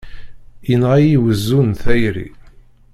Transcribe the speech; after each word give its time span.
Yenɣa-yi 0.67 1.17
wezzu 1.23 1.59
n 1.63 1.71
tayri! 1.81 2.27